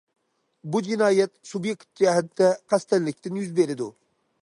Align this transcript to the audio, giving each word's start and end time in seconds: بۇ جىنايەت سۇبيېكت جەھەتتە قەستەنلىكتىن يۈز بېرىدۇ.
بۇ 0.75 0.81
جىنايەت 0.87 1.33
سۇبيېكت 1.51 1.87
جەھەتتە 2.03 2.51
قەستەنلىكتىن 2.73 3.43
يۈز 3.45 3.57
بېرىدۇ. 3.61 3.95